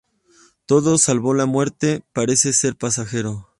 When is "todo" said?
0.65-0.97